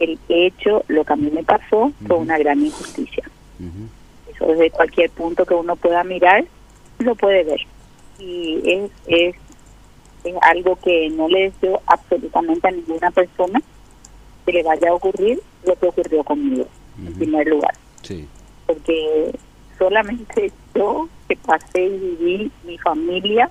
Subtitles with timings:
[0.00, 3.24] el hecho, lo que a mí me pasó, fue una gran injusticia.
[4.34, 6.44] Eso desde cualquier punto que uno pueda mirar,
[6.98, 7.60] lo puede ver.
[8.18, 9.36] Y es, es,
[10.24, 13.60] es algo que no le deseo absolutamente a ninguna persona
[14.46, 16.66] que le vaya a ocurrir lo que ocurrió conmigo,
[16.98, 17.74] en primer lugar.
[18.02, 18.26] Sí.
[18.66, 19.38] Porque
[19.78, 23.50] solamente yo que pasé y viví mi familia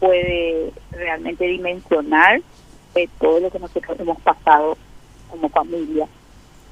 [0.00, 2.42] puede realmente dimensionar
[2.94, 4.76] de todo lo que nosotros hemos pasado
[5.32, 6.06] como familia,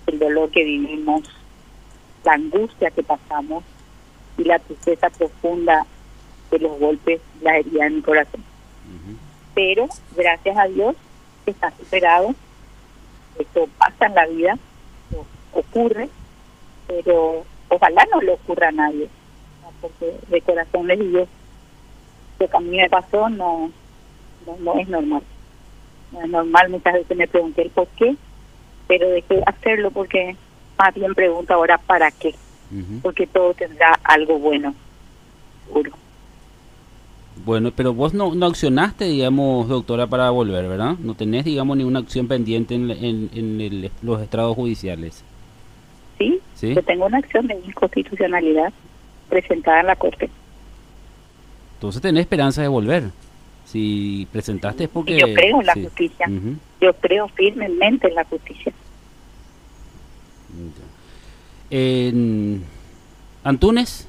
[0.06, 1.22] el dolor que vivimos,
[2.24, 3.64] la angustia que pasamos
[4.36, 5.86] y la tristeza profunda
[6.50, 8.44] de los golpes, la herida en mi corazón.
[9.54, 10.94] Pero gracias a Dios
[11.46, 12.34] está superado,
[13.38, 14.58] esto pasa en la vida,
[15.52, 16.08] ocurre,
[16.86, 19.08] pero ojalá no le ocurra a nadie,
[19.80, 21.26] porque de corazón les digo,
[22.38, 23.70] lo que a mí me pasó no,
[24.60, 25.22] no, es normal.
[26.12, 28.16] No es normal, muchas veces me pregunté el por qué,
[28.90, 30.34] pero dejé hacerlo porque
[30.76, 32.34] más bien pregunto ahora para qué,
[33.02, 34.74] porque todo tendrá algo bueno,
[35.64, 35.92] seguro.
[37.44, 40.96] Bueno, pero vos no, no accionaste, digamos, doctora, para volver, ¿verdad?
[40.98, 45.24] No tenés, digamos, ninguna acción pendiente en, en, los estrados judiciales.
[46.18, 46.74] Sí, ¿Sí?
[46.74, 48.72] yo tengo una acción de inconstitucionalidad
[49.28, 50.28] presentada en la Corte.
[51.74, 53.04] Entonces tenés esperanza de volver.
[53.66, 55.16] Si presentaste es porque...
[55.16, 56.28] Yo creo en la justicia.
[56.80, 58.72] Yo creo firmemente en la justicia.
[61.70, 62.64] En...
[63.44, 64.06] ¿Antunes?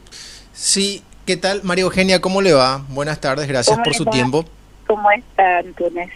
[0.54, 1.64] Sí, ¿qué tal?
[1.64, 2.86] María Eugenia, ¿cómo le va?
[2.90, 4.46] Buenas tardes, gracias por su tiempo.
[4.88, 6.10] ¿Cómo está, Antunes?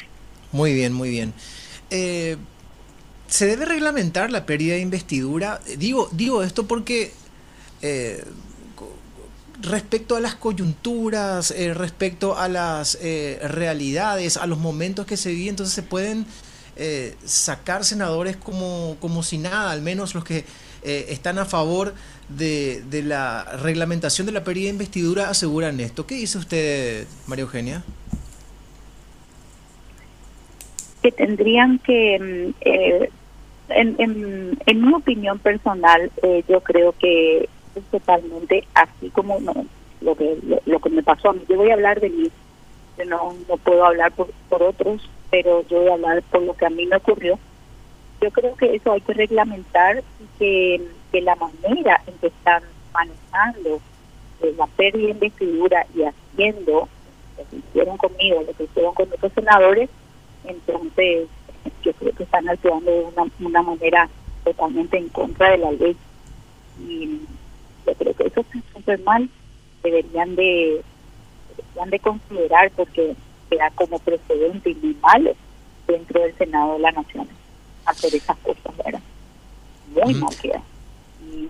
[0.52, 1.34] Muy bien, muy bien.
[1.90, 2.38] Eh,
[3.28, 5.62] ¿Se debe reglamentar la pérdida de investidura?
[5.78, 7.14] Digo, digo esto porque
[7.82, 8.24] eh,
[9.62, 15.32] respecto a las coyunturas, eh, respecto a las eh, realidades, a los momentos que se
[15.32, 16.26] viven, entonces se pueden
[16.76, 20.46] eh, sacar senadores como, como si nada, al menos los que
[20.86, 21.96] están a favor
[22.30, 26.06] de, de, la reglamentación de la pérdida de investidura aseguran esto.
[26.06, 27.84] ¿Qué dice usted, María Eugenia?
[31.02, 36.12] Que tendrían que, mm, en, en, en mi opinión personal,
[36.48, 37.50] yo creo que
[37.92, 39.66] totalmente así como no,
[40.02, 41.42] lo que lo, que me pasó a mí.
[41.50, 42.32] Yo voy a hablar de mí,
[43.08, 46.66] no, no puedo hablar por, por otros, pero yo voy a hablar por lo que
[46.66, 47.38] a mí me ocurrió.
[48.22, 52.62] Yo creo que eso hay que reglamentar y que, la manera en que están
[52.94, 53.82] manejando
[54.42, 56.90] eh, la pérdida de investidura y haciendo
[57.38, 59.90] lo que hicieron conmigo, lo que hicieron con otros senadores,
[60.46, 61.28] entonces
[61.84, 64.10] yo creo que están actuando de una, una manera
[64.44, 65.98] totalmente en contra de la ley.
[66.80, 67.22] Y
[67.86, 69.30] yo creo que eso está súper mal,
[69.84, 70.82] deberían de,
[71.58, 73.16] deberían de considerar porque
[73.50, 75.36] queda como precedente y muy mal
[75.88, 77.28] dentro del Senado de la Nación
[77.86, 79.02] hacer esas cosas, ¿verdad?
[79.94, 80.62] Muy mal queda.
[81.24, 81.48] Y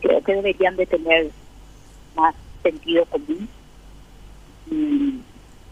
[0.00, 1.30] creo que deberían de tener
[2.16, 3.48] más sentido común
[4.70, 5.20] y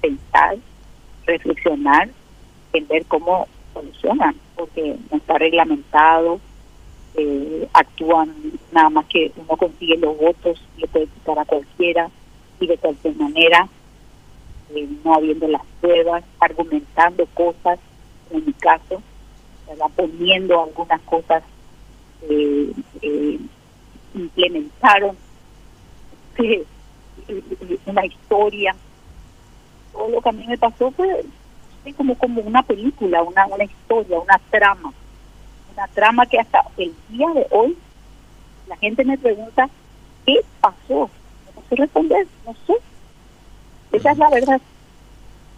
[0.00, 0.58] pensar,
[1.26, 2.08] reflexionar
[2.72, 6.41] en ver cómo solucionan, porque no está reglamentado,
[7.14, 8.34] eh, actúan
[8.72, 12.10] nada más que uno consigue los votos, le puede quitar a cualquiera
[12.60, 13.69] y de cualquier manera,
[14.74, 17.78] eh, no habiendo las pruebas, argumentando cosas,
[18.30, 19.02] en mi caso,
[19.94, 21.42] poniendo algunas cosas
[22.22, 23.38] eh, eh
[24.14, 25.16] implementaron
[27.86, 28.74] una historia.
[29.92, 31.24] Todo lo que a mí me pasó fue
[31.96, 34.92] como, como una película, una, una historia, una trama
[35.78, 37.76] una trama que hasta el día de hoy
[38.66, 39.68] la gente me pregunta,
[40.26, 41.08] ¿qué pasó?
[41.54, 42.74] No sé responder, no sé.
[43.93, 44.60] Esa es la verdad.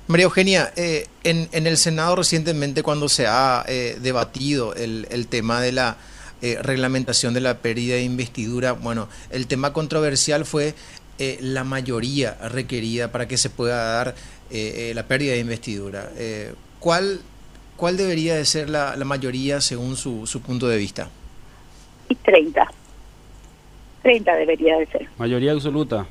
[0.07, 5.29] María Eugenia, eh, en, en el Senado recientemente cuando se ha eh, debatido el, el
[5.29, 5.97] tema de la
[6.43, 10.75] eh, reglamentación de la pérdida de investidura, bueno, el tema controversial fue
[11.41, 14.15] la mayoría requerida para que se pueda dar
[14.51, 16.09] la pérdida de investidura.
[16.79, 17.21] ¿Cuál
[17.81, 21.09] ¿cuál debería de ser la, la mayoría según su, su punto de vista?
[22.11, 22.71] Y 30.
[24.03, 25.09] 30 debería de ser.
[25.17, 26.07] Mayoría absoluta.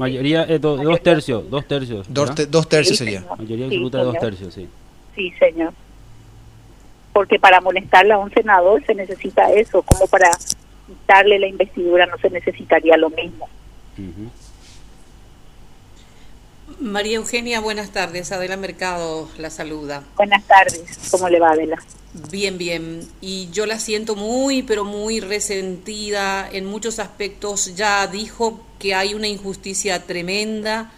[0.00, 2.06] Mayoría, eh, dos tercios, dos tercios.
[2.08, 3.22] Dos, dos tercios sería.
[3.38, 4.68] Mayoría absoluta de dos tercios, sí.
[5.14, 5.72] Sí, señor.
[7.12, 10.30] Porque para molestarle a un senador se necesita eso, como para
[10.86, 13.48] quitarle la investidura no se necesitaría lo mismo.
[16.80, 18.32] María Eugenia, buenas tardes.
[18.32, 20.02] Adela Mercado la saluda.
[20.16, 20.82] Buenas tardes.
[21.10, 21.76] ¿Cómo le va, Adela?
[22.30, 23.06] Bien, bien.
[23.20, 27.74] Y yo la siento muy, pero muy resentida en muchos aspectos.
[27.76, 30.90] Ya dijo que hay una injusticia tremenda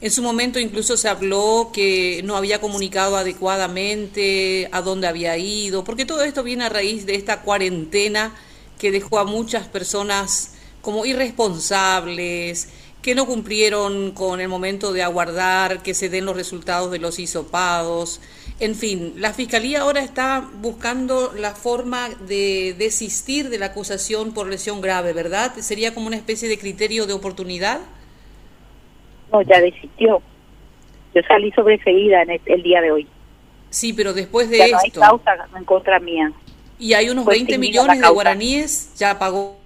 [0.00, 5.84] En su momento incluso se habló que no había comunicado adecuadamente a dónde había ido,
[5.84, 8.34] porque todo esto viene a raíz de esta cuarentena
[8.78, 12.68] que dejó a muchas personas como irresponsables,
[13.02, 17.18] que no cumplieron con el momento de aguardar que se den los resultados de los
[17.18, 18.20] hisopados.
[18.60, 24.48] En fin, la Fiscalía ahora está buscando la forma de desistir de la acusación por
[24.48, 25.54] lesión grave, ¿verdad?
[25.56, 27.80] ¿Sería como una especie de criterio de oportunidad?
[29.32, 30.20] No, ya desistió.
[31.14, 33.08] Yo salí sobreseída en el, día de hoy.
[33.70, 35.00] Sí, pero después de ya esto...
[35.00, 36.32] No hay causa en contra mía.
[36.78, 39.58] Y hay unos 20 millones de guaraníes, ¿ya pagó?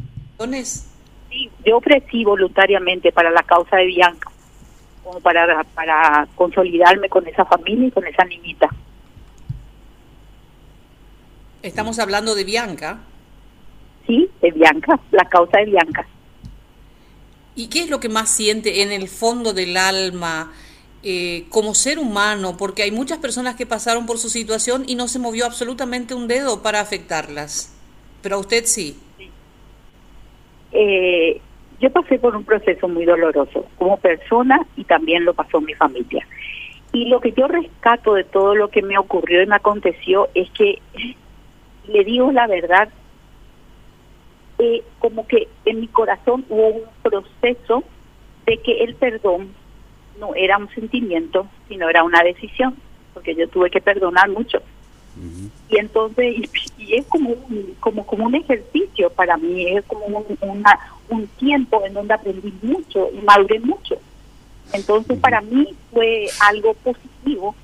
[1.34, 4.30] Sí, yo ofrecí voluntariamente para la causa de Bianca,
[5.02, 8.68] como para, para consolidarme con esa familia y con esa niñita.
[11.60, 13.00] Estamos hablando de Bianca.
[14.06, 16.06] Sí, de Bianca, la causa de Bianca.
[17.56, 20.52] ¿Y qué es lo que más siente en el fondo del alma
[21.02, 22.56] eh, como ser humano?
[22.56, 26.28] Porque hay muchas personas que pasaron por su situación y no se movió absolutamente un
[26.28, 27.74] dedo para afectarlas.
[28.22, 29.00] Pero a usted sí.
[30.74, 31.40] Eh,
[31.80, 36.26] yo pasé por un proceso muy doloroso como persona y también lo pasó mi familia.
[36.92, 40.50] Y lo que yo rescato de todo lo que me ocurrió y me aconteció es
[40.50, 40.80] que
[41.86, 42.88] le digo la verdad,
[44.58, 47.84] eh, como que en mi corazón hubo un proceso
[48.46, 49.54] de que el perdón
[50.18, 52.76] no era un sentimiento, sino era una decisión,
[53.12, 54.62] porque yo tuve que perdonar mucho.
[55.68, 56.34] Y entonces,
[56.78, 60.78] y, es como un, como, como un ejercicio para mí, es como un, una,
[61.08, 63.96] un tiempo en donde aprendí mucho y maduré mucho.
[64.72, 67.54] Entonces, para mí fue algo positivo,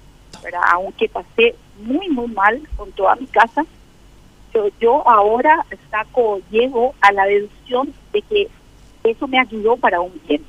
[0.72, 3.64] aunque pasé muy, muy mal con toda mi casa,
[4.80, 8.48] yo, ahora saco, llego a la deducción de que
[9.04, 10.44] eso me ayudó para un bien.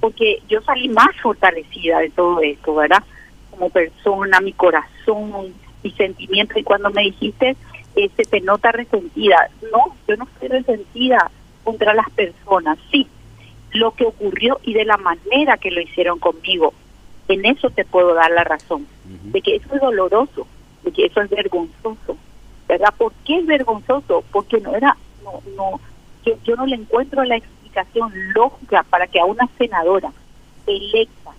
[0.00, 3.02] Porque yo salí más fortalecida de todo esto, ¿verdad?
[3.50, 5.52] Como persona, mi corazón,
[5.86, 6.58] mi sentimiento.
[6.58, 7.56] Y cuando me dijiste,
[7.96, 9.48] eh, se te nota resentida.
[9.72, 11.30] No, yo no estoy resentida
[11.64, 12.78] contra las personas.
[12.90, 13.06] Sí,
[13.72, 16.72] lo que ocurrió y de la manera que lo hicieron conmigo.
[17.28, 18.86] En eso te puedo dar la razón.
[19.04, 20.46] De que eso es doloroso,
[20.84, 22.16] de que eso es vergonzoso
[22.68, 22.92] ¿verdad?
[22.96, 24.24] ¿Por qué es vergonzoso?
[24.32, 25.80] Porque no era, no, no,
[26.24, 30.12] yo, yo no le encuentro la explicación lógica para que a una senadora
[30.66, 31.30] electa,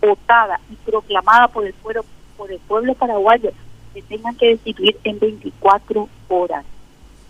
[0.00, 2.04] votada y proclamada por el pueblo,
[2.36, 3.52] por el pueblo paraguayo
[3.92, 6.64] se tengan que destituir en 24 horas.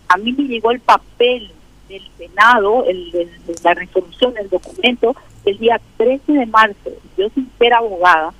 [0.09, 1.51] A mí me llegó el papel
[1.89, 3.29] del Senado, el,
[3.63, 5.15] la resolución, el documento,
[5.45, 6.91] el día 13 de marzo.
[7.17, 8.33] Yo sin ser abogada,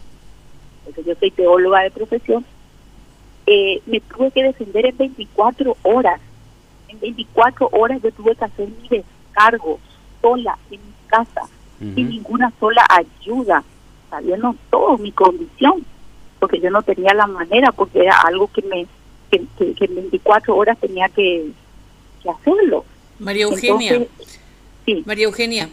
[0.85, 2.45] porque yo soy teóloga de profesión,
[3.47, 6.21] eh, me tuve que defender en 24 horas.
[6.89, 9.79] En 24 horas yo tuve que hacer mi descargo
[10.21, 11.43] sola en mi casa,
[11.79, 13.63] sin ninguna sola ayuda,
[14.11, 15.85] sabiendo todo mi condición,
[16.39, 18.87] porque yo no tenía la manera, porque era algo que me
[19.31, 21.51] que, en 24 horas tenía que,
[22.29, 22.85] hacerlo.
[23.21, 24.05] María Eugenia,
[24.85, 25.03] sí.
[25.07, 25.71] María Eugenia,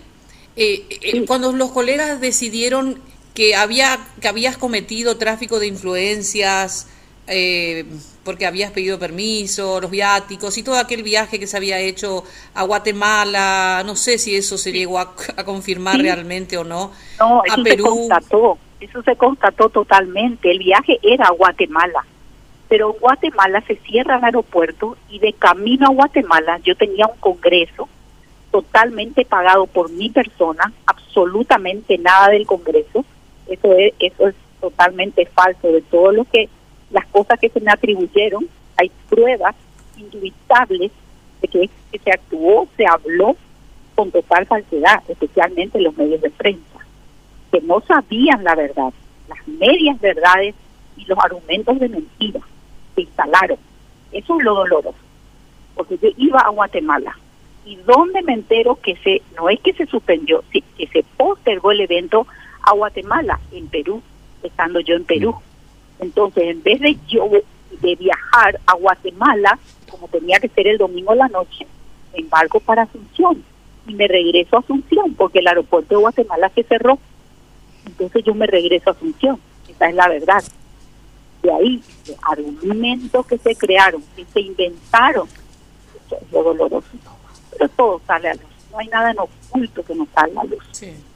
[0.55, 2.99] eh, eh, cuando los colegas decidieron
[3.33, 6.87] que había que habías cometido tráfico de influencias,
[7.25, 7.85] eh,
[8.23, 12.23] porque habías pedido permiso, los viáticos y todo aquel viaje que se había hecho
[12.53, 15.15] a Guatemala, no sé si eso se llegó a,
[15.45, 21.25] confirmar realmente o no, no eso Se constató, eso se constató totalmente, el viaje era
[21.25, 22.05] a Guatemala,
[22.69, 27.17] pero en Guatemala se cierra el aeropuerto y de camino a Guatemala yo tenía un
[27.19, 27.87] congreso
[28.51, 33.03] totalmente pagado por mi persona, absolutamente nada del congreso,
[33.47, 35.67] eso es, eso es totalmente falso.
[35.67, 36.47] De todo lo que
[36.91, 38.47] las cosas que se me atribuyeron,
[38.77, 39.55] hay pruebas
[39.97, 40.91] indubitables
[41.41, 41.69] de que,
[42.03, 43.35] se actuó, se habló
[43.95, 46.72] con total falsedad, especialmente los medios de prensa,
[47.53, 48.91] que no sabían la verdad,
[49.29, 50.55] las medias verdades
[50.97, 52.39] y los argumentos de mentira
[52.95, 53.57] se instalaron.
[54.11, 54.97] Eso es lo doloroso,
[55.75, 57.15] porque yo iba a Guatemala
[57.63, 61.71] y donde me entero que se, no es que se suspendió, sí, que se postergó
[61.71, 62.25] el evento
[62.63, 64.01] a Guatemala, en Perú,
[64.41, 65.35] estando yo en Perú.
[65.99, 67.29] Entonces, en vez de yo
[67.81, 69.59] de viajar a Guatemala,
[69.91, 71.67] como tenía que ser el domingo en la noche,
[72.13, 73.43] me embarco para Asunción
[73.87, 76.97] y me regreso a Asunción porque el aeropuerto de Guatemala se cerró.
[77.85, 80.43] Entonces yo me regreso a Asunción, esa es la verdad.
[81.41, 81.83] De ahí,
[82.21, 85.27] argumentos que se crearon, que se inventaron,
[86.05, 86.87] eso es lo doloroso.
[87.51, 90.63] Pero todo sale a luz, no hay nada en oculto que no salga a luz,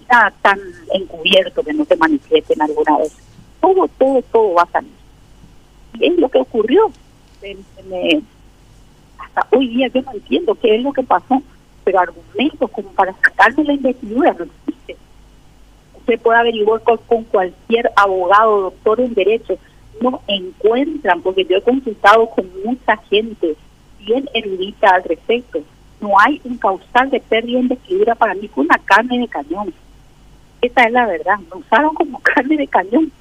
[0.10, 0.60] nada tan
[0.94, 3.14] encubierto que no se manifieste en alguna vez
[3.62, 4.92] todo, todo, todo va a salir.
[5.94, 6.92] Y es lo que ocurrió.
[9.20, 11.42] hasta hoy día yo no entiendo qué es lo que pasó,
[11.84, 14.98] pero argumentos como para sacarme la investidura no existen.
[16.08, 19.58] Usted puede averiguar con, cualquier abogado, doctor en derecho,
[20.00, 23.56] no encuentran, porque yo he consultado con mucha gente
[24.00, 25.60] bien erudita al respecto,
[26.00, 29.74] no hay un causal de pérdida de investidura para mí con una carne de cañón.
[30.62, 33.12] Esa es la verdad, me usaron como carne de cañón.